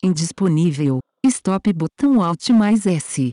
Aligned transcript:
Indisponível. 0.00 1.00
Stop 1.26 1.72
botão 1.72 2.22
Alt 2.22 2.50
mais 2.50 2.86
S. 2.86 3.30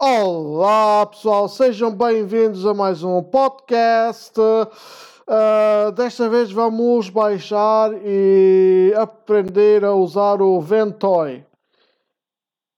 Olá 0.00 1.04
pessoal, 1.06 1.48
sejam 1.48 1.92
bem-vindos 1.92 2.64
a 2.64 2.72
mais 2.72 3.02
um 3.02 3.20
podcast. 3.20 4.38
Uh, 4.40 5.90
desta 5.96 6.28
vez 6.28 6.52
vamos 6.52 7.10
baixar 7.10 7.90
e 8.04 8.94
aprender 8.96 9.84
a 9.84 9.92
usar 9.92 10.40
o 10.40 10.60
Ventoy. 10.60 11.44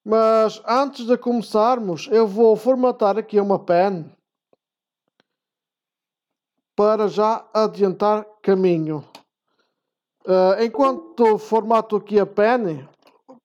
Mas 0.02 0.62
antes 0.66 1.04
de 1.04 1.18
começarmos, 1.18 2.08
eu 2.10 2.26
vou 2.26 2.56
formatar 2.56 3.18
aqui 3.18 3.38
uma 3.38 3.58
pen 3.58 4.10
para 6.74 7.06
já 7.06 7.46
adiantar 7.52 8.24
caminho. 8.42 9.04
Uh, 10.26 10.62
enquanto 10.62 11.36
formato 11.38 11.96
aqui 11.96 12.18
a 12.18 12.24
pen, 12.24 12.88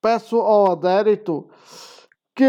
peço 0.01 0.37
ao 0.37 0.71
adérito 0.71 1.49
que 2.33 2.45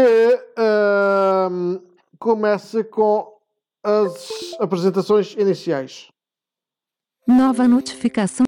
uh, 0.57 1.83
comece 2.17 2.81
com 2.85 3.37
as 3.83 4.55
apresentações 4.57 5.33
iniciais. 5.33 6.07
Nova 7.27 7.67
notificação. 7.67 8.45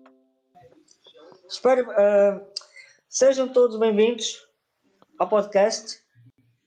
Espero, 1.50 1.90
uh, 1.92 2.46
sejam 3.10 3.50
todos 3.50 3.78
bem-vindos 3.78 4.48
ao 5.20 5.28
podcast. 5.28 6.02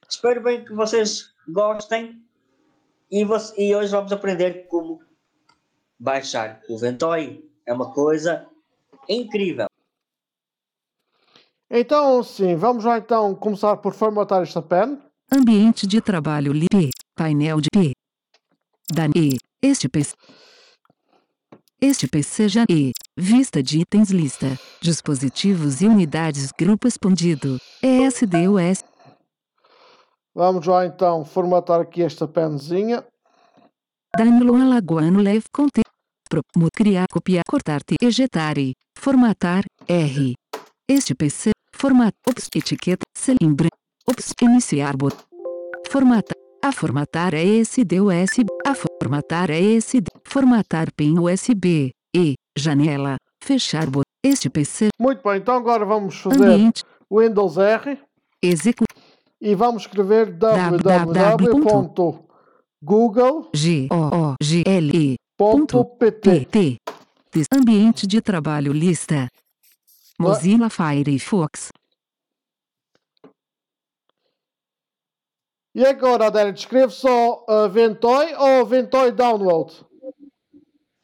Espero 0.06 0.42
bem 0.42 0.62
que 0.62 0.74
vocês 0.74 1.32
gostem 1.48 2.22
e, 3.10 3.24
você, 3.24 3.54
e 3.58 3.74
hoje 3.74 3.92
vamos 3.92 4.12
aprender 4.12 4.66
como 4.68 5.00
baixar 5.98 6.60
o 6.68 6.76
Ventoy. 6.76 7.42
É 7.64 7.72
uma 7.72 7.94
coisa 7.94 8.46
incrível. 9.08 9.66
Então, 11.70 12.22
sim, 12.22 12.54
vamos 12.54 12.84
lá 12.84 12.98
então 12.98 13.34
começar 13.34 13.76
por 13.78 13.92
formatar 13.92 14.42
esta 14.42 14.62
pen. 14.62 14.98
Ambiente 15.32 15.86
de 15.86 16.00
trabalho 16.00 16.52
LIP. 16.52 16.90
Painel 17.16 17.60
de 17.60 17.68
P. 17.72 17.92
Da 18.92 19.06
E. 19.16 19.36
Este 19.60 19.88
PC. 19.88 20.14
Este 21.80 22.06
PC 22.06 22.48
já 22.48 22.64
E. 22.70 22.92
Vista 23.16 23.62
de 23.62 23.80
itens 23.80 24.10
lista. 24.10 24.46
Dispositivos 24.80 25.80
e 25.80 25.86
unidades 25.86 26.52
grupo 26.52 26.86
expandido. 26.86 27.58
ESDUS. 27.82 28.84
Vamos 30.34 30.66
lá 30.66 30.86
então 30.86 31.24
formatar 31.24 31.80
aqui 31.80 32.02
esta 32.02 32.28
penzinha. 32.28 33.04
Danilo 34.16 34.54
Alagoano 34.54 35.20
Leve 35.20 35.46
Conte. 35.52 35.82
Promo 36.28 36.68
criar 36.72 37.06
copiar 37.10 37.44
cortar 37.48 37.82
te 37.82 37.96
ejetar 38.00 38.56
formatar 39.06 39.62
R. 39.86 40.34
Este 40.90 41.14
PC 41.14 41.52
formato 41.72 42.16
ops 42.28 42.48
etiqueta 42.52 43.04
celimbre 43.16 43.68
ops 44.04 44.32
iniciar 44.42 44.96
bot 44.96 45.14
formata 45.88 46.34
a 46.60 46.72
formatar 46.72 47.32
é 47.32 47.44
esse 47.44 47.82
USB 47.82 48.46
a 48.66 48.74
formatar 48.74 49.52
é 49.52 49.60
esse 49.60 50.02
formatar 50.24 50.92
PIN 50.92 51.20
USB 51.20 51.92
e 52.12 52.34
janela 52.58 53.16
fechar 53.40 53.88
bot 53.88 54.02
este 54.24 54.50
PC 54.50 54.88
Muito 54.98 55.22
bem, 55.22 55.36
então 55.36 55.54
agora 55.54 55.84
vamos 55.84 56.16
fazer 56.20 56.44
ambiente 56.44 56.82
Windows 57.08 57.58
R 57.58 58.00
executar 58.42 58.96
e 59.40 59.54
vamos 59.54 59.82
escrever 59.82 60.36
www. 60.36 62.26
www.google.pt. 65.22 66.78
Ambiente 67.52 68.06
de 68.06 68.20
trabalho 68.20 68.72
lista. 68.72 69.28
Mozilla 70.18 70.70
Firefox. 70.70 71.70
E 75.74 75.84
agora, 75.84 76.28
Adélio, 76.28 76.54
escreve 76.54 76.92
só 76.92 77.44
uh, 77.46 77.68
Ventoy 77.68 78.32
ou 78.34 78.64
Ventoy 78.64 79.12
Download? 79.12 79.72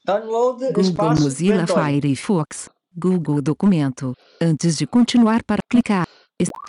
Download 0.07 0.65
Google 0.69 0.81
espaço 0.83 1.23
Mozilla 1.23 1.67
Ventoy. 1.67 2.01
Firefox. 2.01 2.71
Google 2.97 3.43
Documento. 3.43 4.15
Antes 4.41 4.77
de 4.79 4.87
continuar 4.87 5.43
para 5.45 5.61
clicar. 5.71 6.07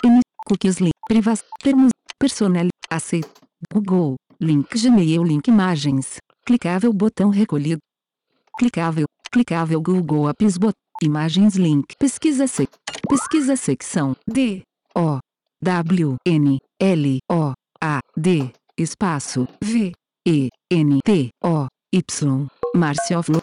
N- 0.03 0.21
Cookies 0.45 0.79
link. 0.79 0.91
Privas. 1.07 1.43
Termos. 1.61 1.91
Personal. 2.19 2.67
Aceito. 2.89 3.41
Google. 3.73 4.15
Link 4.39 4.67
Gmail. 4.77 5.23
Link 5.23 5.47
imagens. 5.47 6.17
Clicável 6.45 6.91
botão 6.91 7.29
recolhido. 7.29 7.79
Clicável. 8.59 9.05
Clicável 9.33 9.81
Google 9.81 10.29
Apps 10.29 10.59
bot. 10.59 10.75
Imagens 11.01 11.55
link. 11.55 11.95
Pesquisa 11.97 12.45
sec. 12.45 12.69
Pesquisa 13.09 13.55
secção. 13.55 14.16
D. 14.27 14.61
O. 14.95 15.17
W. 15.59 16.17
N. 16.23 16.59
L. 16.79 17.19
O. 17.31 17.53
A. 17.81 17.99
D. 18.16 18.53
Espaço. 18.77 19.47
V. 19.59 19.91
E. 20.27 20.49
N. 20.71 20.99
T. 21.03 21.29
O. 21.44 21.66
Y. 21.91 22.01
Márcio 22.75 23.23
Flo. 23.23 23.41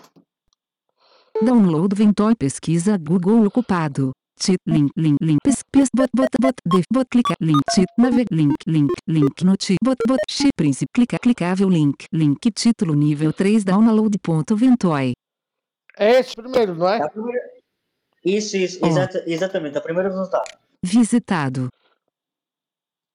Download 1.43 1.93
Ventoy 1.93 2.37
pesquisa 2.37 2.97
Google 2.97 3.47
ocupado. 3.47 4.13
Tit 4.39 4.61
link 4.67 4.93
link 4.97 5.19
link 5.21 5.41
pes 5.43 5.61
pes 5.73 5.89
bot 5.93 6.09
bot 6.15 6.31
bot 6.41 6.55
def 6.65 6.85
bot 6.89 7.07
clica 7.11 7.35
link 7.41 7.61
tit 7.75 7.89
nave 7.99 8.25
link 8.31 8.55
link 8.67 8.91
link 9.07 9.43
noti 9.43 9.77
bot 9.85 9.99
bot 10.07 10.21
shi 10.29 10.49
príncipe 10.57 10.93
clica 10.95 11.19
clicável 11.19 11.69
link 11.69 12.07
link 12.13 12.39
título 12.55 12.95
nível 12.95 13.33
3 13.33 13.65
download 13.65 14.17
ponto 14.23 14.55
Ventoy. 14.57 15.13
É 16.01 16.19
esse 16.21 16.35
primeiro, 16.35 16.75
não 16.75 16.89
é? 16.89 17.03
A 17.03 17.09
primeira- 17.09 17.51
Isso, 18.25 18.57
isso, 18.57 18.79
Ó. 18.83 18.87
exata- 18.89 19.23
exatamente. 19.27 19.77
A 19.79 19.81
primeira 19.81 20.09
resultado. 20.09 20.51
Visitado. 20.83 21.69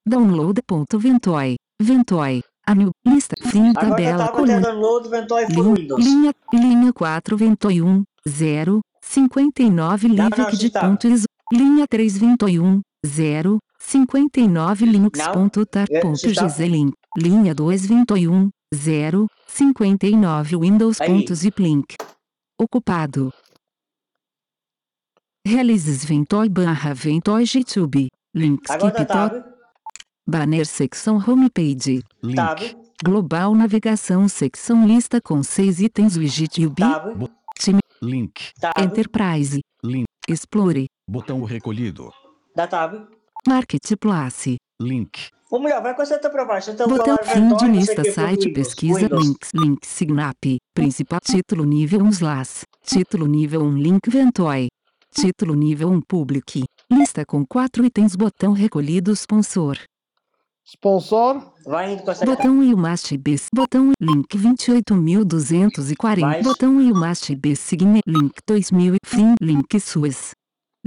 Download 0.07 0.61
ponto 0.65 0.99
Ventoy. 0.99 1.55
Ventoy. 1.81 2.41
A 2.67 2.73
new 2.73 2.89
lista 3.05 3.35
fim 3.51 3.69
Agora 3.69 3.89
tabela 3.89 4.27
coluna 4.31 4.59
download 4.59 5.07
Ventoy 5.09 5.45
Linha, 5.45 5.63
Windows. 5.63 6.03
linha, 6.03 6.33
linha 6.51 6.91
4 6.93 7.37
Ventoy 7.37 7.79
1, 7.81 8.03
0, 8.27 8.81
59 9.03 10.07
Não, 10.07 10.15
não, 10.15 10.25
Livic 10.29 10.57
de 10.57 10.69
tá. 10.71 10.81
ponto 10.81 11.07
ISO. 11.07 11.25
Linha 11.53 11.87
3 11.87 12.17
Ventoy 12.17 12.59
1, 12.59 12.81
0, 13.05 13.59
59 13.79 14.85
Linux 14.85 15.19
Não, 15.19 15.31
ponto 15.31 15.63
tar 15.67 15.85
é, 15.91 15.99
ponto 16.01 16.17
se 16.17 16.33
tá. 16.33 16.47
GZ 16.47 16.59
link. 16.67 16.93
Linha 17.15 17.53
2 17.53 17.85
Ventoy 17.85 18.27
1, 18.27 18.49
0, 18.73 19.27
59 19.47 20.57
Windows 20.57 20.99
Aí. 21.01 21.07
ponto 21.07 21.35
zip 21.35 21.61
link. 21.61 21.93
Ocupado. 22.59 23.33
Realizes 25.45 26.05
Ventoy 26.05 26.49
barra 26.49 26.93
Ventoy 26.93 27.43
YouTube. 27.53 28.07
Links 28.33 28.71
Agora 28.71 28.91
tá 28.91 28.99
TikTok. 29.05 29.35
tab, 29.35 29.53
Banner 30.27 30.65
secção 30.65 31.17
homepage. 31.17 32.01
tab, 32.35 32.59
Global 33.03 33.53
navegação 33.53 34.27
secção 34.27 34.87
lista 34.87 35.21
com 35.21 35.43
6 35.43 35.81
itens 35.81 36.17
widget 36.17 36.65
UB. 36.65 36.75
tab, 36.75 37.29
Link. 38.01 38.51
tab, 38.59 38.73
Enterprise. 38.79 39.59
Link. 39.83 40.05
Explore. 40.27 40.87
Botão 41.07 41.43
recolhido. 41.43 42.11
da 42.55 42.67
tab. 42.67 43.05
Marketplace. 43.47 44.55
Link. 44.81 45.29
Ou 45.51 45.59
melhor, 45.59 45.81
vai 45.81 45.93
com 45.95 46.01
a 46.01 46.05
seta 46.05 46.29
para 46.29 46.43
baixo. 46.43 46.71
Então, 46.71 46.87
Botão 46.87 47.17
fim 47.23 47.55
de 47.55 47.67
lista 47.67 48.03
site 48.11 48.51
pesquisa 48.51 49.01
Windows. 49.01 49.23
links 49.23 49.49
link 49.53 49.85
signap. 49.85 50.57
Principal 50.73 51.19
título 51.19 51.63
nível 51.65 52.01
1 52.03 52.09
slash. 52.09 52.63
Título 52.83 53.27
nível 53.27 53.61
1 53.61 53.77
link 53.77 54.09
Ventoy. 54.09 54.67
Título 55.13 55.53
nível 55.53 55.89
1 55.89 56.01
public. 56.01 56.63
Lista 56.91 57.23
com 57.25 57.45
4 57.45 57.85
itens 57.85 58.15
botão 58.15 58.53
recolhido 58.53 59.11
sponsor. 59.11 59.77
Sponsor. 60.65 61.53
Vai 61.63 61.93
indo 61.93 62.01
com 62.01 62.09
a 62.09 62.15
seta. 62.15 62.31
Botão 62.31 62.63
e 62.63 62.73
o 62.73 62.77
mast 62.77 63.15
B. 63.15 63.35
Botão 63.53 63.91
e 63.91 64.03
link 64.03 64.35
28240. 64.35 66.25
Mais. 66.25 66.43
Botão 66.43 66.81
e 66.81 66.91
o 66.91 66.95
mast 66.95 67.35
B 67.35 67.55
sign 67.55 68.01
link 68.07 68.33
2000 68.47 68.95
fim 69.05 69.35
link 69.39 69.79
suas. 69.79 70.31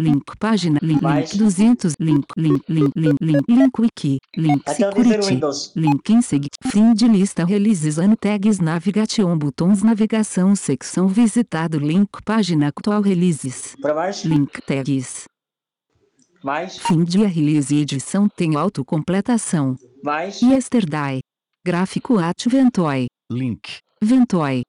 Link 0.00 0.36
página 0.38 0.78
link, 0.80 1.02
Mais. 1.02 1.32
link 1.32 1.42
200 1.42 1.94
link 1.98 2.24
link 2.36 2.62
link 2.68 2.92
link 2.94 3.16
link 3.20 3.42
link 3.48 3.78
wiki 3.80 4.18
link 4.36 4.62
security. 4.70 5.34
Windows. 5.34 5.72
Link 5.74 6.08
em 6.12 6.22
seguinte. 6.22 6.52
Fim 6.70 6.94
de 6.94 7.08
lista 7.08 7.44
releases 7.44 7.98
ano 7.98 8.16
tags 8.16 8.60
navigation 8.60 9.36
botões 9.36 9.82
navegação 9.82 10.54
secção 10.54 11.08
visitado 11.08 11.80
link 11.80 12.08
página 12.24 12.68
atual 12.68 13.02
releases. 13.02 13.74
Para 13.82 13.92
baixo. 13.94 14.28
Link 14.28 14.62
tags. 14.62 15.24
Mais, 16.44 16.78
Fim 16.78 17.02
de 17.02 17.24
release 17.24 17.74
e 17.74 17.80
edição 17.80 18.28
tem 18.28 18.54
autocompletação. 18.54 19.74
mais. 20.04 20.40
Yesterday. 20.40 21.18
Gráfico 21.66 22.18
at 22.18 22.46
Ventoy. 22.48 23.06
Link. 23.32 23.78
Ventoy. 24.00 24.62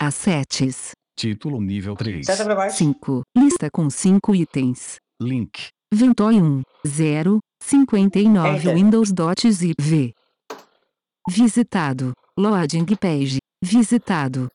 Assets 0.00 0.92
título 1.16 1.60
nível 1.60 1.94
3, 1.94 2.24
Seta 2.24 2.44
pra 2.44 2.54
baixo. 2.54 2.78
5 2.78 3.22
lista 3.36 3.68
com 3.70 3.90
5 3.90 4.34
itens. 4.34 4.96
Link, 5.20 5.68
Ventoy 5.92 6.40
1 6.40 6.62
0 6.86 7.38
59 7.62 8.48
Enter. 8.56 8.74
Windows.zip 8.74 10.14
visitado. 11.28 12.12
Loading 12.38 12.86
page. 12.96 13.38
Visitado. 13.62 14.48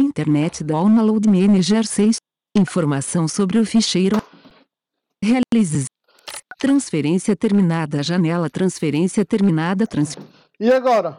Internet 0.00 0.64
Download 0.64 1.28
Manager 1.28 1.84
6 1.84 2.16
Informação 2.56 3.28
sobre 3.28 3.58
o 3.58 3.66
ficheiro. 3.66 4.16
Realizes 5.22 5.86
Transferência 6.58 7.36
terminada 7.36 8.02
Janela 8.02 8.50
Transferência 8.50 9.24
terminada 9.24 9.86
trans 9.86 10.16
E 10.58 10.70
agora? 10.70 11.18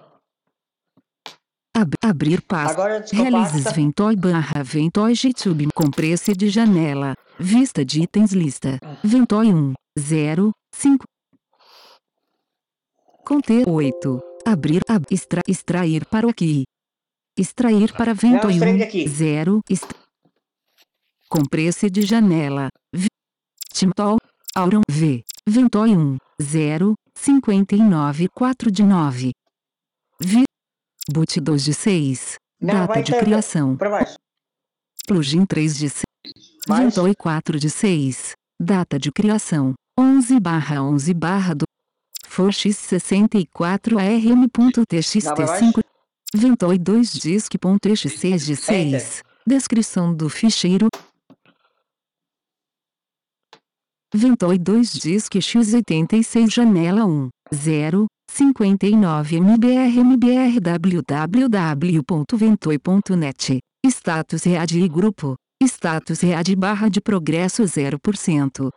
ab- 1.74 1.96
Abrir 2.04 2.42
pasta. 2.42 2.74
Agora 2.74 3.06
Realizes. 3.12 3.72
Ventoy 3.74 4.16
barra 4.18 4.64
Ventoy 4.64 5.14
YouTube 5.24 5.68
Compresse 5.74 6.34
de 6.34 6.50
janela. 6.50 7.16
Vista 7.40 7.86
de 7.86 8.02
itens 8.02 8.34
lista. 8.34 8.80
Ventoy 9.04 9.54
1 9.54 9.74
0 9.98 10.52
5 10.76 11.06
Conter 13.26 13.64
8 13.68 14.22
Abrir 14.46 14.82
ab, 14.90 15.06
extra, 15.12 15.42
extrair 15.48 16.06
para 16.06 16.26
o 16.28 16.32
aqui. 16.32 16.64
Extrair 17.38 17.94
para 17.94 18.14
Ventoy 18.14 18.52
extrair 18.54 18.76
1 18.76 18.78
daqui. 18.80 19.08
0 19.08 19.62
est... 19.70 19.86
Compresse 21.30 21.90
de 21.90 22.02
janela. 22.02 22.70
Timtol 23.72 24.18
Auron 24.56 24.82
V 24.90 25.24
Ventoy 25.54 25.96
1 25.96 26.18
0 26.42 26.94
59 27.16 28.28
4 28.30 28.72
de 28.72 28.84
9 28.84 29.32
Vi 30.22 30.44
Boot 31.12 31.40
2 31.42 31.64
de 31.64 31.74
6 31.74 32.36
Não, 32.62 32.74
Data 32.86 33.02
de 33.02 33.12
ter- 33.12 33.24
criação. 33.24 33.76
baixo. 33.76 34.16
Plugin 35.08 35.46
3 35.46 35.76
de 35.78 35.90
6 35.90 36.04
Mais. 36.68 36.96
Ventoy 36.96 37.16
4 37.16 37.60
de 37.60 37.70
6 37.70 38.34
Data 38.60 39.00
de 39.00 39.12
criação. 39.12 39.74
11 39.98 40.40
barra 40.40 40.84
11 40.84 41.14
barra 41.16 41.56
do 41.56 41.66
For 42.28 42.50
x64 42.52 43.98
arm.txt5 43.98 45.82
Ventoy 46.34 46.78
2 46.78 47.12
disk.exe 47.14 48.38
de 48.38 48.56
6 48.56 49.24
Descrição 49.48 50.14
do 50.14 50.30
ficheiro 50.30 50.90
Ventoy 54.14 54.58
2 54.58 55.00
disk 55.00 55.36
x86 55.36 56.50
janela 56.50 57.06
1 57.06 57.30
0 57.54 58.08
59 58.32 59.40
mbr 59.40 60.04
mbr 60.04 60.60
www.ventoy.net 60.60 63.60
Status 63.86 64.46
READ 64.46 64.80
e 64.80 64.90
grupo 64.90 65.36
Status 65.64 66.22
READ 66.22 66.56
barra 66.56 66.90
de 66.90 67.00
progresso 67.00 67.62
0% 67.62 68.72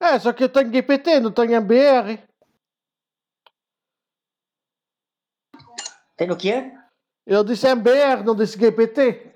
É, 0.00 0.16
só 0.20 0.32
que 0.32 0.44
eu 0.44 0.48
tenho 0.48 0.70
GPT, 0.70 1.18
não 1.18 1.32
tenho 1.32 1.54
MBR. 1.54 2.22
Tem 6.16 6.30
o 6.30 6.36
quê? 6.36 6.72
Eu 7.26 7.42
disse 7.42 7.66
MBR, 7.66 8.22
não 8.24 8.36
disse 8.36 8.56
GPT. 8.56 9.34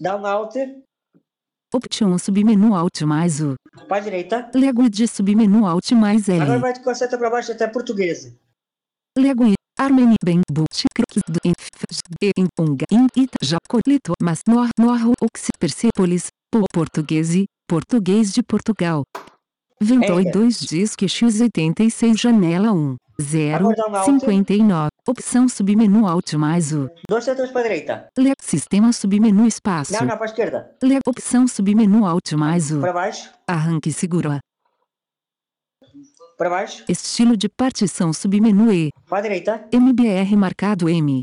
Dá 0.00 0.16
um 0.16 0.26
alt. 0.26 0.56
Option 1.74 2.16
submenu 2.16 2.74
Alt 2.74 3.02
mais 3.02 3.40
U 3.40 3.54
Pra 3.86 4.00
direita. 4.00 4.50
Language 4.54 5.06
submenu 5.06 5.66
Alt 5.66 5.92
mais 5.92 6.28
Agora 6.28 6.54
L 6.54 6.60
vai 6.60 6.78
com 6.82 6.88
a 6.88 6.94
seta 6.94 7.18
pra 7.18 7.28
baixo 7.28 7.52
até 7.52 7.66
português. 7.66 8.32
Language 9.16 9.54
Armeni 9.78 10.16
Ben 10.24 10.40
Boot 10.50 10.84
Crick 10.94 11.20
do 11.30 11.38
Infs 11.44 12.00
de 12.20 12.32
Unga 12.58 12.86
In 12.90 13.06
Ita 13.14 13.36
Jacolito 13.42 14.14
Mas 14.22 14.40
Nor 14.48 14.68
Nor 14.78 14.98
Oxi 15.20 15.50
Persepolis 15.58 16.28
Po 16.50 16.64
Portuguese 16.72 17.44
Português 17.68 18.32
de 18.32 18.42
Portugal 18.42 19.02
Ventoy 19.80 20.22
Enter. 20.22 20.32
2 20.32 20.60
Disque 20.60 21.06
X86 21.06 22.16
Janela 22.16 22.72
1 22.72 22.96
0 23.20 23.56
Agora 23.56 23.76
dá 23.76 23.86
um 23.88 23.96
alt. 23.96 24.04
59 24.20 24.90
Opção 25.08 25.48
submenu 25.48 26.06
Alt 26.06 26.34
mais 26.34 26.72
U 26.72 26.88
Dois 27.08 27.24
setas 27.24 27.50
pra 27.50 27.62
direita. 27.62 28.08
Le 28.18 28.32
Sistema 28.40 28.92
submenu 28.92 29.46
Espaço 29.46 29.92
Não, 29.92 30.06
não, 30.06 30.16
pra 30.16 30.26
esquerda. 30.26 30.76
Le 30.82 30.98
Opção 31.06 31.48
submenu 31.48 32.06
Alt 32.06 32.32
mais 32.32 32.70
U 32.70 32.80
Pra 32.80 32.92
baixo. 32.92 33.32
Arranque 33.46 33.92
seguro 33.92 34.30
Pra 36.36 36.48
baixo. 36.50 36.84
Estilo 36.88 37.36
de 37.36 37.48
partição 37.48 38.12
submenu 38.12 38.72
E 38.72 38.90
Pra 39.08 39.20
direita. 39.20 39.68
MBR 39.72 40.36
marcado 40.36 40.88
M 40.88 41.22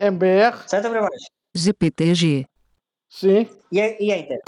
MBR, 0.00 0.68
Seta 0.68 0.90
pra 0.90 1.00
baixo. 1.02 1.26
GPTG 1.54 2.46
sim. 3.08 3.46
E, 3.70 3.78
e 4.00 4.10
enter. 4.10 4.40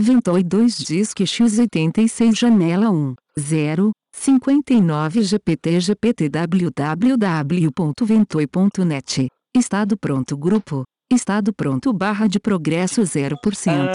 Ventoy 0.00 0.42
2 0.42 0.78
Disque 0.78 1.24
x86 1.24 2.34
Janela 2.34 2.90
1 2.90 3.14
0 3.38 3.92
59 4.10 5.22
GPT 5.22 5.80
GPT 5.80 6.30
www.ventoy.net 6.30 9.28
Estado 9.54 9.98
pronto 9.98 10.38
Grupo 10.38 10.84
Estado 11.12 11.52
pronto 11.52 11.92
barra 11.92 12.26
de 12.26 12.40
progresso 12.40 13.02
0% 13.02 13.36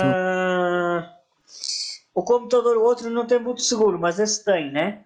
Ah, 0.04 1.12
o 2.14 2.22
computador, 2.22 2.78
o 2.78 2.84
outro 2.84 3.10
não 3.10 3.26
tem 3.26 3.40
muito 3.40 3.64
seguro, 3.64 3.98
mas 3.98 4.20
esse 4.20 4.46
tem, 4.46 4.72
né? 4.72 5.04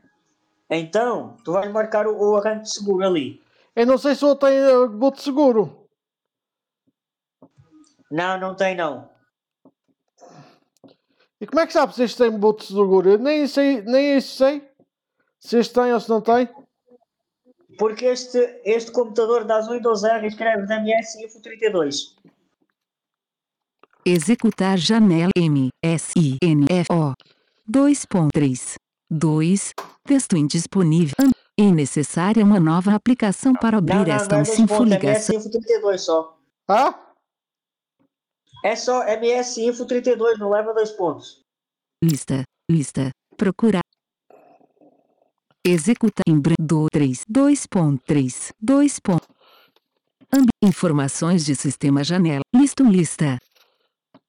Então, 0.70 1.38
tu 1.46 1.54
vais 1.54 1.72
marcar 1.72 2.08
o, 2.08 2.16
o 2.16 2.36
arranque 2.36 2.64
de 2.64 2.74
seguro 2.74 3.06
ali. 3.06 3.42
Eu 3.74 3.86
não 3.86 3.98
sei 3.98 4.16
se 4.16 4.26
eu 4.26 4.36
tenho 4.36 4.84
uh, 4.84 4.90
boot 4.90 5.22
seguro. 5.22 5.88
Não, 8.12 8.38
não 8.38 8.54
tem 8.54 8.76
não. 8.76 9.18
E 11.42 11.48
como 11.48 11.62
é 11.62 11.68
que 11.68 11.74
sabe 11.74 11.96
se 11.96 12.04
este 12.04 12.18
tem 12.18 12.32
boot 12.32 12.66
seguro? 12.66 13.12
Eu 13.12 13.18
nem 13.18 13.48
sei, 13.48 13.82
nem 13.82 14.18
isso 14.18 14.36
sei. 14.38 14.68
Se 15.40 15.58
este 15.58 15.74
tem 15.74 15.94
ou 15.94 16.00
se 16.00 16.10
não 16.10 16.22
tem. 16.22 16.50
Porque 17.78 18.06
este, 18.06 18.38
este 18.66 18.92
computador 18.92 19.46
das 19.46 19.70
Windows 19.70 20.04
R 20.04 20.28
escreve 20.28 20.66
na 20.68 20.78
MS 20.78 21.24
Info 21.24 21.40
32. 21.42 22.16
Executar 24.06 24.78
janela 24.78 25.32
M 25.38 25.70
S 25.84 26.14
I 26.18 26.38
N 26.44 26.66
F 26.70 26.88
O 26.92 27.14
2.3 27.72 28.76
2 29.12 29.74
Texto 30.06 30.38
indisponível 30.38 31.30
É 31.58 31.64
necessária 31.72 32.44
uma 32.44 32.60
nova 32.60 32.96
aplicação 32.96 33.54
para 33.54 33.72
Não, 33.74 33.80
abrir 33.80 33.96
não, 33.96 34.06
não 34.06 34.16
esta 34.16 34.36
é 34.36 34.38
dois 34.38 34.50
Sinfo 34.50 34.78
pontos, 34.78 34.92
é 34.94 34.96
ligação. 34.98 35.36
MS 35.36 35.48
Info 35.48 35.50
32 35.52 36.02
só. 36.02 36.38
Ah? 36.68 37.09
É 38.64 38.76
só 38.76 39.08
MS 39.08 39.66
Info 39.66 39.86
32, 39.86 40.38
não 40.38 40.50
leva 40.50 40.74
dois 40.74 40.92
pontos. 40.92 41.44
Lista, 42.04 42.44
lista, 42.70 43.10
procurar. 43.38 43.82
Executar 45.66 46.24
em 46.28 46.40
branco 46.40 46.88
3, 46.92 47.26
2.3, 47.26 48.52
2. 48.60 49.00
ponto. 49.00 49.28
Ambi 50.32 50.50
informações 50.64 51.44
de 51.46 51.56
sistema 51.56 52.04
janela, 52.04 52.44
lista 52.56 52.84
lista, 52.84 53.40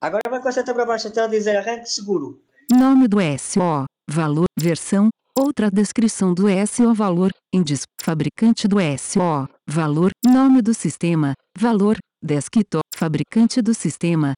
Agora 0.00 0.22
vai 0.30 0.40
com 0.40 0.48
a 0.48 0.52
seta 0.52 0.72
para 0.72 0.86
baixo 0.86 1.08
até 1.08 1.28
dizer 1.28 1.56
arranque 1.58 1.90
seguro. 1.90 2.42
nome 2.72 3.06
do 3.06 3.18
SO, 3.38 3.84
valor, 4.08 4.46
versão, 4.58 5.10
outra 5.38 5.70
descrição 5.70 6.32
do 6.32 6.44
SO 6.66 6.94
valor, 6.94 7.30
índice, 7.52 7.84
fabricante 8.00 8.66
do 8.66 8.76
SO, 8.98 9.46
valor, 9.68 10.10
nome 10.24 10.62
do 10.62 10.72
sistema, 10.72 11.34
valor, 11.58 11.98
desktop, 12.22 12.82
fabricante 12.94 13.62
do 13.62 13.74
sistema, 13.74 14.34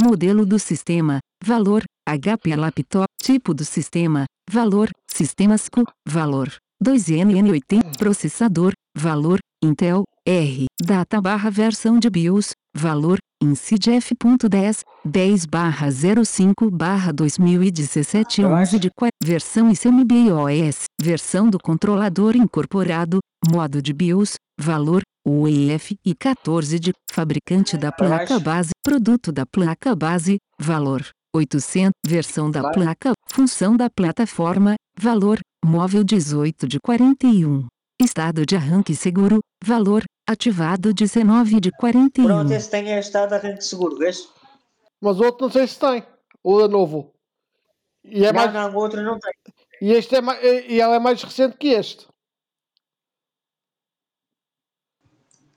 modelo 0.00 0.46
do 0.46 0.58
sistema, 0.58 1.18
valor, 1.44 1.82
HP 2.08 2.56
laptop, 2.56 3.06
tipo 3.22 3.52
do 3.52 3.64
sistema, 3.64 4.24
valor, 4.50 4.90
sistemas 5.06 5.68
Q, 5.68 5.84
valor, 6.08 6.48
2NN80, 6.82 7.96
processador, 7.98 8.72
valor, 8.96 9.38
Intel, 9.62 10.04
R, 10.28 10.66
data 10.82 11.20
barra 11.20 11.48
versão 11.48 12.00
de 12.00 12.10
BIOS, 12.10 12.50
valor, 12.76 13.18
INCIDF.10, 13.40 14.80
10 15.04 15.46
barra 15.46 15.86
05 15.88 16.68
barra 16.68 17.12
2017 17.12 18.44
11 18.44 18.78
de 18.80 18.90
4, 18.90 19.12
versão 19.22 19.70
ICMBIOS, 19.70 20.86
versão 21.00 21.48
do 21.48 21.60
controlador 21.60 22.34
incorporado, 22.34 23.20
modo 23.48 23.80
de 23.80 23.92
BIOS, 23.92 24.34
valor, 24.58 25.02
UEF 25.24 25.94
e 26.04 26.12
14 26.12 26.80
de, 26.80 26.92
fabricante 27.08 27.76
da 27.76 27.92
placa 27.92 28.40
base, 28.40 28.70
produto 28.82 29.30
da 29.30 29.46
placa 29.46 29.94
base, 29.94 30.38
valor, 30.58 31.08
800, 31.36 31.92
versão 32.04 32.50
da 32.50 32.72
placa, 32.72 33.12
função 33.30 33.76
da 33.76 33.88
plataforma, 33.88 34.74
valor, 34.98 35.38
móvel 35.64 36.02
18 36.02 36.66
de 36.66 36.78
41. 36.80 37.64
Estado 38.02 38.44
de 38.44 38.56
arranque 38.56 38.94
seguro, 38.94 39.38
valor, 39.64 40.02
ativado 40.26 40.92
19 40.92 41.60
de 41.60 41.70
41. 41.72 42.26
Pronto, 42.26 42.52
esse 42.52 42.70
tem 42.70 42.92
é 42.92 42.98
estado 42.98 43.28
de 43.30 43.34
arranque 43.36 43.64
seguro, 43.64 43.96
vês? 43.96 44.28
Mas 45.00 45.20
o 45.20 45.24
outro 45.24 45.46
não 45.46 45.52
sei 45.52 45.66
se 45.66 45.78
tem. 45.78 46.04
O 46.42 46.60
é 46.60 46.68
novo. 46.68 47.14
E, 48.04 48.24
é 48.24 48.32
não, 48.32 48.40
mais, 48.40 48.52
não, 48.52 48.72
o 48.72 48.76
outro 48.76 49.02
não 49.02 49.18
tem. 49.18 49.32
e 49.80 49.92
este 49.92 50.16
é 50.16 50.20
mais, 50.20 50.42
e 50.42 50.80
ela 50.80 50.96
é 50.96 50.98
mais 50.98 51.22
recente 51.22 51.56
que 51.56 51.68
este. 51.68 52.06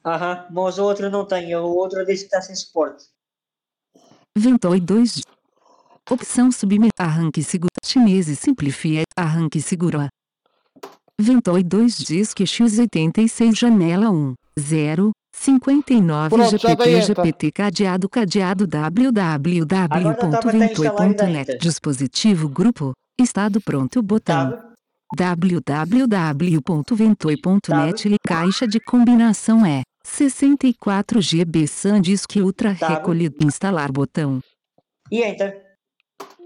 Aham, 0.06 0.48
mas 0.52 0.78
o 0.78 0.84
outro 0.84 1.10
não 1.10 1.26
tem. 1.26 1.56
O 1.56 1.66
outro 1.66 2.06
disse 2.06 2.24
que 2.24 2.36
está 2.36 2.42
sem 2.42 2.56
suporte. 2.56 3.06
Ventoi 4.38 4.80
2. 4.80 5.22
Opção 6.10 6.52
submeter. 6.52 6.92
Arranque 6.98 7.44
seguro. 7.44 7.70
Chinese 7.84 8.36
simplifia. 8.36 9.04
Arranque 9.16 9.62
seguro. 9.62 10.08
Ventoi 11.20 11.64
2 11.64 11.98
disque 11.98 12.46
X86 12.46 13.54
janela 13.54 14.10
1. 14.10 14.34
0. 14.60 15.12
59 15.36 16.36
Pronto, 16.36 16.58
GPT. 16.58 17.02
GPT 17.02 17.52
cadeado 17.52 18.10
cadeado 18.10 18.66
www.ventoi.net 18.68 21.22
ainda. 21.22 21.58
Dispositivo 21.58 22.50
grupo. 22.50 22.94
Estado 23.20 23.62
pronto 23.62 24.02
botão. 24.02 24.58
Www.ventoi.net 25.16 28.16
Caixa 28.26 28.68
de 28.68 28.80
combinação 28.80 29.66
é 29.66 29.82
64 30.06 31.22
GB 31.22 31.68
SanDisk 31.68 32.36
Ultra 32.38 32.76
Tá. 32.76 32.88
recolhido 32.90 33.38
instalar 33.46 33.92
botão. 33.92 34.40
E 35.12 35.22
enter. 35.24 35.62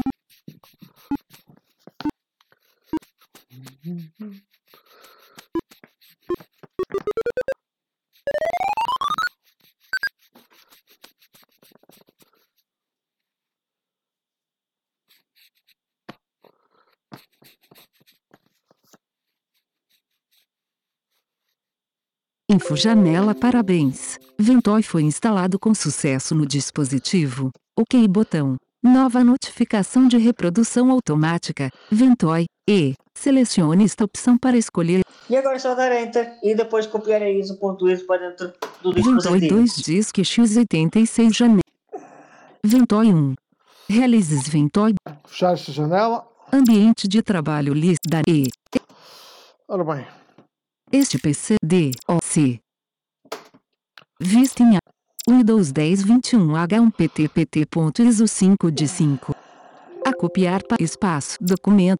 Info 22.56 22.74
Janela 22.74 23.34
Parabéns! 23.34 24.18
Ventoi 24.38 24.82
foi 24.82 25.02
instalado 25.02 25.58
com 25.58 25.74
sucesso 25.74 26.34
no 26.34 26.46
dispositivo. 26.46 27.50
OK 27.78 28.08
botão. 28.08 28.56
Nova 28.82 29.22
notificação 29.22 30.08
de 30.08 30.16
reprodução 30.16 30.90
automática. 30.90 31.70
Ventoi. 31.92 32.46
E. 32.66 32.94
Selecione 33.14 33.84
esta 33.84 34.04
opção 34.04 34.38
para 34.38 34.56
escolher. 34.56 35.02
E 35.28 35.36
agora 35.36 35.56
é 35.56 35.58
só 35.58 35.74
dar 35.74 35.92
enter 36.00 36.32
e 36.42 36.54
depois 36.54 36.86
copiar 36.86 37.20
a 37.20 37.30
ISO.ISO 37.30 38.06
para 38.06 38.30
dentro 38.30 38.54
do 38.82 38.94
dispositivo. 38.94 39.54
2 39.56 39.76
Disque 39.76 40.22
X86 40.22 41.34
Janela. 41.34 41.60
Ventoi 42.64 43.12
1. 43.12 43.34
Realizes 43.90 44.48
Ventoi. 44.48 44.94
Fechar 45.26 45.52
esta 45.52 45.72
janela. 45.72 46.26
Ambiente 46.50 47.06
de 47.06 47.20
trabalho 47.20 47.74
lista 47.74 48.22
E. 48.26 48.48
Ora 49.68 49.84
bem. 49.84 50.25
Este 50.92 51.18
PC 51.18 51.56
D 51.60 51.90
O 52.06 52.20
C. 52.22 52.60
Vista 54.20 54.62
em 54.62 54.76
A. 54.76 54.78
Windows 55.28 55.72
10 55.72 56.04
21 56.04 56.52
H1 56.52 56.92
PT 56.92 57.28
PT.ISO 57.28 58.28
5 58.28 58.70
de 58.70 58.86
5 58.86 59.34
A 60.06 60.14
copiar 60.14 60.62
para 60.62 60.80
espaço 60.80 61.38
documento. 61.40 61.98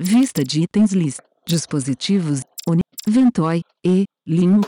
Vista 0.00 0.42
de 0.42 0.62
itens 0.62 0.92
list 0.92 1.20
dispositivos. 1.46 2.40
Uni 2.66 2.80
Ventoi 3.06 3.60
E. 3.84 4.04
Linux 4.26 4.66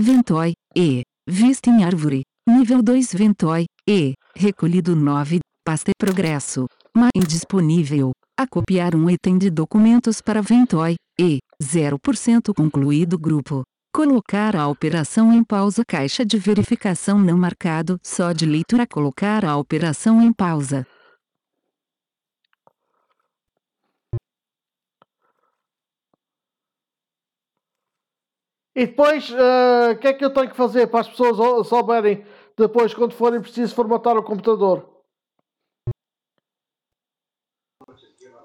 Ventoi 0.00 0.54
E. 0.76 1.02
Vista 1.24 1.70
em 1.70 1.84
árvore. 1.84 2.22
Nível 2.48 2.82
2 2.82 3.12
Ventoi 3.14 3.66
E. 3.88 4.14
Recolhido 4.34 4.96
9 4.96 5.38
pasta 5.64 5.92
progresso. 5.96 6.66
Mas 6.92 7.10
indisponível 7.14 8.10
a 8.38 8.46
copiar 8.46 8.94
um 8.94 9.10
item 9.10 9.36
de 9.36 9.50
documentos 9.50 10.20
para 10.22 10.40
Ventoi 10.40 10.94
e 11.20 11.38
0% 11.60 12.54
concluído 12.54 13.18
grupo. 13.18 13.62
Colocar 13.92 14.54
a 14.54 14.68
operação 14.68 15.32
em 15.32 15.42
pausa 15.42 15.82
caixa 15.84 16.24
de 16.24 16.38
verificação 16.38 17.18
não 17.18 17.36
marcado 17.36 17.98
só 18.00 18.30
de 18.32 18.46
leitura 18.46 18.86
colocar 18.86 19.44
a 19.44 19.56
operação 19.56 20.22
em 20.22 20.32
pausa. 20.32 20.86
E 28.74 28.86
depois, 28.86 29.24
eh, 29.30 29.90
o 29.92 29.98
que 29.98 30.08
é 30.08 30.12
que 30.14 30.24
eu 30.24 30.32
tenho 30.32 30.48
que 30.50 30.56
fazer 30.56 30.86
para 30.86 31.00
as 31.00 31.08
pessoas 31.08 31.38
ou- 31.38 31.64
souberem 31.64 32.24
depois, 32.56 32.94
quando 32.94 33.12
forem 33.14 33.40
preciso 33.40 33.74
formatar 33.74 34.16
o 34.16 34.22
computador? 34.22 34.97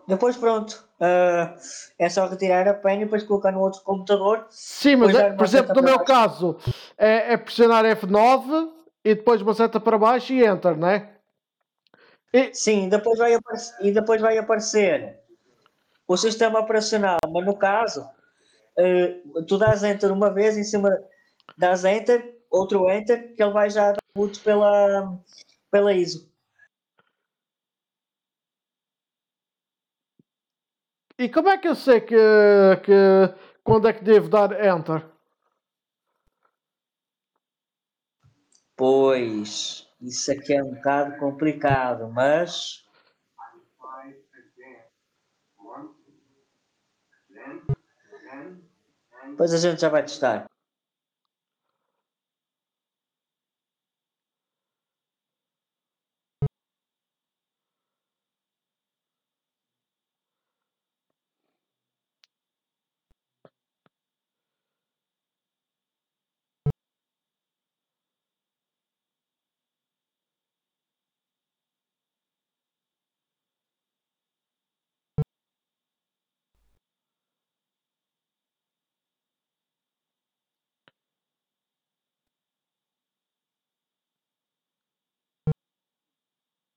Depois 0.07 0.35
pronto. 0.35 0.83
ah, 0.99 1.55
é 1.99 2.09
só 2.09 2.27
retirar 2.27 2.67
a 2.67 2.73
penha 2.73 3.01
e 3.01 3.05
depois 3.05 3.23
colocar 3.23 3.51
no 3.51 3.61
outro 3.61 3.81
computador. 3.81 4.45
Sim, 4.49 4.97
mas 4.97 5.15
é- 5.15 5.31
por 5.33 5.45
exemplo, 5.45 5.75
no 5.75 5.81
meu 5.81 5.97
baixo. 5.97 6.05
caso, 6.05 6.57
é, 6.97 7.33
é 7.33 7.37
pressionar 7.37 7.85
F9 7.85 8.71
e 9.03 9.15
depois 9.15 9.41
uma 9.41 9.53
seta 9.53 9.79
para 9.79 9.97
baixo 9.97 10.33
e 10.33 10.45
Enter, 10.45 10.77
né? 10.77 11.09
E, 12.33 12.53
Sim, 12.53 12.89
depois 12.89 13.19
vai 13.19 13.37
e 13.81 13.91
depois 13.91 14.19
vai 14.19 14.37
aparecer 14.37 15.19
o 16.07 16.17
sistema 16.17 16.59
operacional, 16.59 17.19
mas 17.29 17.45
no 17.45 17.55
caso, 17.55 18.07
eh, 18.77 19.21
tu 19.47 19.57
dás 19.57 19.83
enter 19.83 20.11
uma 20.11 20.33
vez 20.33 20.57
em 20.57 20.63
cima, 20.63 20.89
dás 21.57 21.85
enter, 21.85 22.39
outro 22.49 22.89
enter, 22.89 23.35
que 23.35 23.43
ele 23.43 23.51
vai 23.51 23.69
já 23.69 23.91
dar 23.91 23.97
boot 24.15 24.39
pela, 24.39 25.17
pela 25.71 25.93
ISO. 25.93 26.27
E 31.17 31.29
como 31.29 31.49
é 31.49 31.57
que 31.57 31.67
eu 31.67 31.75
sei 31.75 32.01
que, 32.01 32.15
que 32.83 32.93
quando 33.63 33.87
é 33.87 33.93
que 33.93 34.03
devo 34.03 34.29
dar 34.29 34.51
Enter? 34.63 35.05
Pois, 38.75 39.87
isso 39.99 40.31
aqui 40.31 40.53
é 40.53 40.63
um 40.63 40.75
bocado 40.75 41.17
complicado, 41.17 42.07
mas 42.11 42.83
depois 49.29 49.53
a 49.53 49.57
gente 49.57 49.81
já 49.81 49.89
vai 49.89 50.03
testar. 50.03 50.45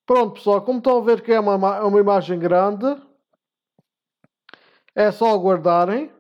Pronto, 0.07 0.35
pessoal, 0.35 0.65
como 0.65 0.79
estão 0.79 0.99
a 0.99 1.01
ver 1.05 1.21
que 1.21 1.33
é 1.33 1.41
uma, 1.41 1.83
uma 1.85 2.01
imagem 2.01 2.39
grande, 2.39 2.87
é 4.95 5.11
só 5.11 5.35
aguardarem. 5.35 6.15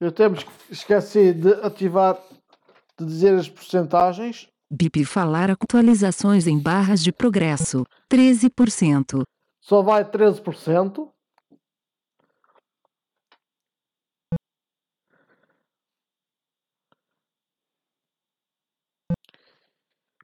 Eu 0.00 0.10
temos 0.12 0.44
esqueci 0.70 1.34
de 1.34 1.52
ativar 1.62 2.18
de 2.98 3.04
dizer 3.04 3.34
as 3.34 3.48
porcentagens. 3.48 4.48
BIP 4.70 5.04
falar 5.04 5.50
atualizações 5.50 6.46
em 6.46 6.58
barras 6.58 7.02
de 7.02 7.12
progresso, 7.12 7.84
13%. 8.10 9.22
Só 9.60 9.82
vai 9.82 10.04
13%. 10.04 11.15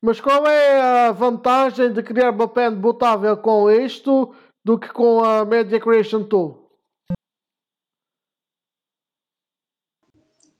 Mas 0.04 0.20
qual 0.20 0.44
é 0.48 0.80
a 0.80 1.12
vantagem 1.12 1.92
de 1.92 2.02
criar 2.02 2.30
uma 2.30 2.48
pen 2.48 2.74
botável 2.74 3.36
com 3.36 3.70
isto 3.70 4.34
do 4.64 4.76
que 4.76 4.88
com 4.88 5.24
a 5.24 5.44
Media 5.44 5.78
Creation 5.78 6.24
Tool? 6.24 6.68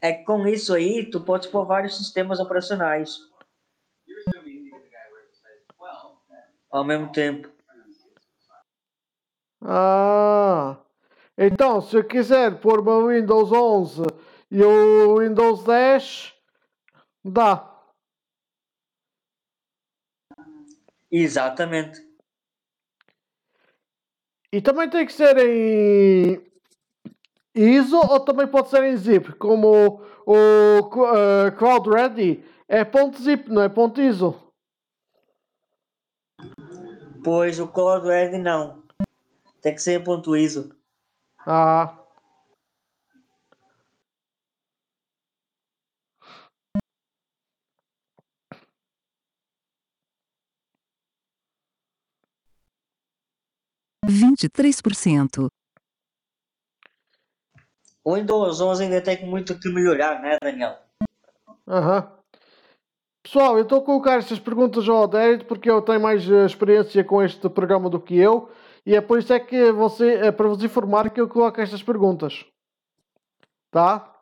É 0.00 0.12
que 0.12 0.24
com 0.24 0.46
isso 0.46 0.72
aí, 0.72 1.10
tu 1.10 1.20
pode 1.20 1.48
pôr 1.48 1.64
vários 1.64 1.96
sistemas 1.96 2.38
operacionais. 2.38 3.18
Ao 6.70 6.84
mesmo 6.84 7.10
tempo. 7.10 7.50
Ah, 9.60 10.78
então 11.36 11.80
se 11.80 11.96
eu 11.96 12.04
quiser 12.04 12.60
pôr 12.60 12.86
o 12.86 13.08
Windows 13.08 13.50
11 13.50 14.02
e 14.52 14.62
o 14.62 15.18
Windows 15.18 15.64
10, 15.64 16.32
dá. 17.24 17.71
Exatamente. 21.12 22.00
E 24.50 24.62
também 24.62 24.88
tem 24.88 25.04
que 25.04 25.12
ser 25.12 25.36
em 25.38 26.42
ISO 27.54 27.96
ou 27.96 28.20
também 28.20 28.46
pode 28.46 28.70
ser 28.70 28.82
em 28.84 28.96
zip, 28.96 29.32
como 29.34 30.00
o, 30.26 30.32
o 30.32 30.80
uh, 30.80 31.52
Cloud 31.58 31.90
Ready 31.90 32.42
é 32.66 32.82
ponto 32.84 33.20
.zip, 33.22 33.50
não 33.50 33.62
é 33.62 33.68
ponto 33.68 34.00
.iso. 34.00 34.52
Pois 37.22 37.60
o 37.60 37.68
Cloud 37.68 38.06
Ready 38.06 38.38
não. 38.38 38.82
Tem 39.60 39.74
que 39.74 39.82
ser 39.82 40.02
ponto 40.02 40.34
.iso. 40.34 40.74
Ah. 41.46 42.01
Vinte 54.14 54.44
e 54.44 54.48
três 54.50 54.78
por 54.82 54.94
cento. 54.94 55.48
O 58.04 58.14
Windows 58.14 58.60
11 58.60 58.84
ainda 58.84 59.00
tem 59.00 59.24
muito 59.24 59.58
que 59.58 59.70
melhorar, 59.70 60.20
né, 60.20 60.36
Daniel? 60.42 60.76
Aham. 61.66 62.12
Pessoal, 63.22 63.56
eu 63.56 63.62
estou 63.62 63.78
a 63.78 63.84
colocar 63.84 64.18
estas 64.18 64.38
perguntas 64.38 64.86
ao 64.86 65.04
Adérito 65.04 65.46
porque 65.46 65.70
eu 65.70 65.80
tenho 65.80 66.00
mais 66.00 66.28
eh, 66.28 66.44
experiência 66.44 67.02
com 67.02 67.22
este 67.22 67.48
programa 67.48 67.88
do 67.88 67.98
que 67.98 68.14
eu 68.14 68.50
e 68.84 68.94
é 68.94 69.00
por 69.00 69.18
isso 69.18 69.32
é 69.32 69.40
que 69.40 69.72
você, 69.72 70.16
é 70.16 70.30
para 70.30 70.48
vos 70.48 70.62
informar 70.62 71.08
que 71.08 71.20
eu 71.20 71.28
coloco 71.28 71.58
estas 71.58 71.82
perguntas. 71.82 72.44
Tá? 73.70 74.12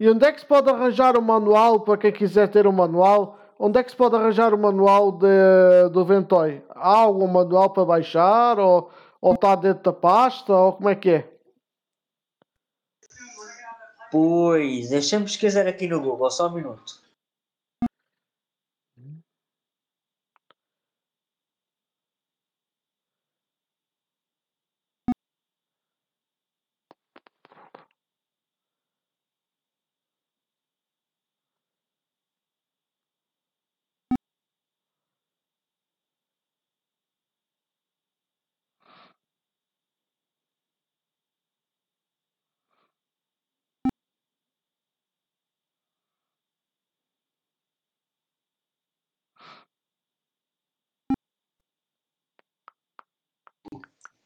E 0.00 0.08
onde 0.08 0.24
é 0.24 0.32
que 0.32 0.40
se 0.40 0.46
pode 0.46 0.70
arranjar 0.70 1.16
o 1.16 1.20
um 1.20 1.24
manual 1.24 1.80
para 1.80 1.98
quem 1.98 2.12
quiser 2.12 2.48
ter 2.48 2.66
um 2.66 2.72
manual? 2.72 3.38
Onde 3.58 3.80
é 3.80 3.82
que 3.82 3.90
se 3.90 3.96
pode 3.96 4.14
arranjar 4.14 4.54
o 4.54 4.58
manual 4.58 5.10
de, 5.10 5.88
do 5.92 6.04
Ventoy? 6.04 6.62
Há 6.70 6.98
algum 6.98 7.26
manual 7.26 7.70
para 7.70 7.84
baixar? 7.84 8.60
Ou, 8.60 8.90
ou 9.20 9.34
está 9.34 9.56
dentro 9.56 9.82
da 9.82 9.92
pasta? 9.92 10.54
Ou 10.54 10.74
como 10.74 10.88
é 10.88 10.94
que 10.94 11.10
é? 11.10 11.38
Pois, 14.12 14.88
deixa-me 14.88 15.24
pesquisar 15.24 15.66
aqui 15.66 15.88
no 15.88 16.00
Google, 16.00 16.30
só 16.30 16.48
um 16.48 16.54
minuto. 16.54 17.07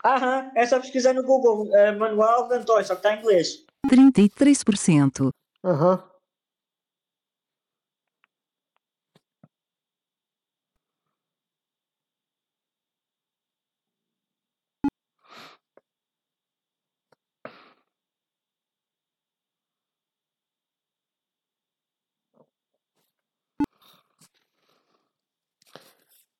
Aham, 0.04 0.50
é 0.56 0.66
só 0.66 0.80
pesquisar 0.80 1.12
no 1.12 1.22
Google, 1.22 1.68
uh, 1.68 1.98
manual 1.98 2.48
Ventoy, 2.48 2.82
só 2.84 2.94
que 2.94 3.00
está 3.00 3.14
em 3.14 3.20
inglês. 3.20 3.64
33%. 3.88 5.30
Aham. 5.64 6.12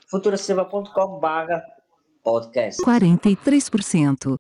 futuraceva.com 0.08 1.20
barra 1.20 1.64
podcast. 2.24 2.82
43%. 2.84 4.36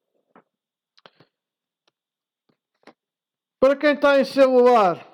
Para 3.59 3.75
quem 3.75 3.93
está 3.93 4.19
em 4.19 4.25
celular 4.25 5.07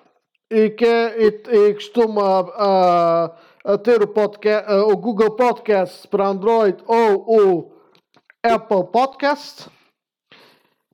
e, 0.49 0.69
quer, 0.69 1.19
e, 1.19 1.27
e 1.27 1.73
costuma 1.73 2.49
a, 2.55 3.37
a 3.65 3.77
ter 3.77 4.01
o, 4.01 4.07
podcast, 4.07 4.71
o 4.71 4.95
Google 4.95 5.35
Podcast 5.35 6.07
para 6.07 6.27
Android 6.27 6.81
ou 6.87 7.25
o 7.27 7.71
Apple 8.41 8.85
Podcast, 8.85 9.69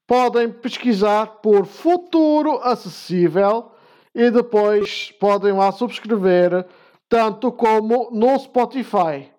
podem 0.08 0.51
pesquisar 0.51 1.27
por 1.41 1.67
Futuro 1.67 2.58
Acessível 2.63 3.72
e 4.13 4.30
depois 4.30 5.12
podem 5.19 5.54
lá 5.54 5.71
subscrever, 5.71 6.65
tanto 7.10 7.52
como 7.52 8.10
no 8.12 8.38
Spotify. 8.39 9.32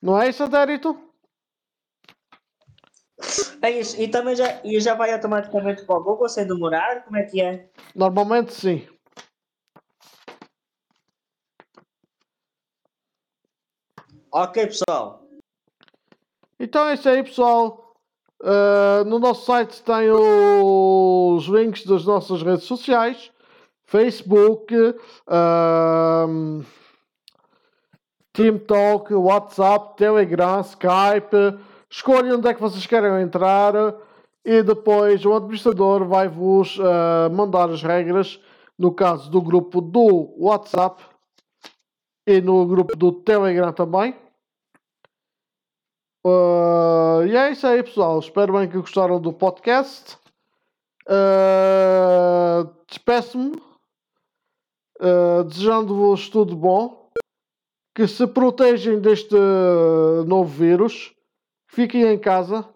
Não 0.00 0.20
é 0.20 0.28
isso, 0.28 0.42
Adérito? 0.42 0.98
É 3.60 3.70
isso, 3.70 4.00
e 4.00 4.08
também 4.08 4.34
já, 4.34 4.60
e 4.64 4.80
já 4.80 4.94
vai 4.94 5.12
automaticamente 5.12 5.84
para 5.84 5.96
o 5.96 6.02
Google 6.02 6.28
sem 6.28 6.46
demorar? 6.46 7.04
Como 7.04 7.16
é 7.16 7.24
que 7.24 7.40
é? 7.40 7.68
Normalmente 7.94 8.52
sim. 8.52 8.86
Ok, 14.32 14.66
pessoal. 14.66 15.26
Então 16.58 16.88
é 16.88 16.94
isso 16.94 17.08
aí, 17.08 17.22
pessoal. 17.22 17.94
Uh, 18.42 19.04
no 19.04 19.18
nosso 19.18 19.44
site 19.44 19.82
tem 19.82 20.10
os 20.10 21.44
links 21.44 21.84
das 21.84 22.06
nossas 22.06 22.42
redes 22.42 22.64
sociais: 22.64 23.30
Facebook, 23.90 24.72
uh, 25.26 26.64
TeamTalk, 28.32 29.12
WhatsApp, 29.12 29.96
Telegram, 29.96 30.60
Skype. 30.60 31.58
Escolhem 31.90 32.34
onde 32.34 32.48
é 32.48 32.54
que 32.54 32.60
vocês 32.60 32.86
querem 32.86 33.20
entrar 33.20 33.74
e 34.44 34.62
depois 34.62 35.24
o 35.26 35.34
administrador 35.34 36.06
vai 36.06 36.28
vos 36.28 36.78
uh, 36.78 37.28
mandar 37.32 37.68
as 37.68 37.82
regras 37.82 38.40
no 38.78 38.92
caso 38.92 39.28
do 39.28 39.42
grupo 39.42 39.80
do 39.80 40.36
WhatsApp 40.38 41.02
e 42.24 42.40
no 42.40 42.64
grupo 42.66 42.96
do 42.96 43.10
Telegram 43.10 43.72
também. 43.72 44.14
Uh, 46.24 47.26
e 47.26 47.36
é 47.36 47.50
isso 47.50 47.66
aí, 47.66 47.82
pessoal. 47.82 48.20
Espero 48.20 48.52
bem 48.52 48.68
que 48.68 48.78
gostaram 48.78 49.20
do 49.20 49.32
podcast. 49.32 50.16
Uh, 51.08 52.70
Despeço-me, 52.86 53.69
uh, 55.00 55.44
desejando-vos 55.44 56.28
tudo 56.28 56.54
bom. 56.54 57.10
Que 57.94 58.06
se 58.06 58.26
protegem 58.26 59.00
deste 59.00 59.34
novo 60.26 60.48
vírus. 60.48 61.12
Fiquem 61.68 62.02
em 62.02 62.18
casa. 62.18 62.68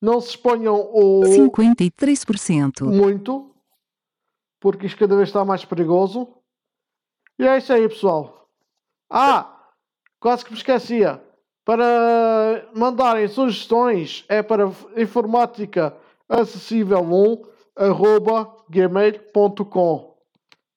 Não 0.00 0.20
se 0.20 0.30
exponham 0.30 0.76
o 0.92 1.22
53%. 1.22 2.84
muito, 2.84 3.54
porque 4.60 4.86
isto 4.86 4.98
cada 4.98 5.16
vez 5.16 5.28
está 5.28 5.44
mais 5.44 5.64
perigoso. 5.64 6.28
E 7.38 7.46
é 7.46 7.58
isso 7.58 7.72
aí, 7.72 7.88
pessoal. 7.88 8.48
Ah, 9.10 9.70
quase 10.20 10.44
que 10.44 10.52
me 10.52 10.56
esquecia. 10.58 11.22
Para 11.64 12.70
mandarem 12.74 13.26
sugestões 13.26 14.24
é 14.28 14.42
para 14.42 14.70
informática 14.96 15.96
acessível 16.28 17.00
1 17.00 17.42
arroba 17.76 18.54
gmail.com 18.70 20.15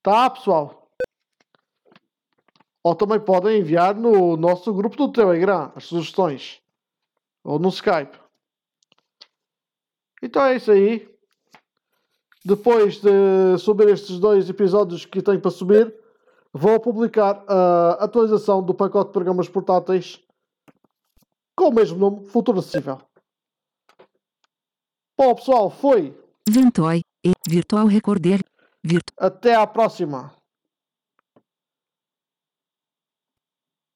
Tá, 0.01 0.29
pessoal? 0.29 0.89
Ou 2.83 2.95
também 2.95 3.19
podem 3.19 3.59
enviar 3.59 3.93
no 3.93 4.37
nosso 4.37 4.73
grupo 4.73 4.95
do 4.95 5.11
Telegram 5.11 5.71
as 5.75 5.85
sugestões. 5.85 6.61
Ou 7.43 7.59
no 7.59 7.69
Skype. 7.69 8.17
Então 10.21 10.43
é 10.43 10.55
isso 10.55 10.71
aí. 10.71 11.09
Depois 12.43 13.01
de 13.01 13.57
subir 13.57 13.89
estes 13.89 14.17
dois 14.17 14.49
episódios 14.49 15.05
que 15.05 15.21
tenho 15.21 15.41
para 15.41 15.51
subir, 15.51 15.93
vou 16.53 16.79
publicar 16.79 17.43
a 17.47 18.03
atualização 18.05 18.63
do 18.63 18.73
pacote 18.73 19.09
de 19.09 19.13
programas 19.13 19.49
portáteis 19.49 20.21
com 21.55 21.67
o 21.67 21.73
mesmo 21.73 21.97
nome, 21.97 22.25
Futuro 22.27 22.59
Acessível. 22.59 23.01
Bom, 25.17 25.35
pessoal, 25.35 25.69
foi. 25.69 26.17
Ventoy 26.47 27.01
e 27.25 27.33
Virtual 27.45 27.85
Recorder. 27.85 28.41
Até 29.17 29.53
à 29.53 29.67
próxima. 29.67 30.31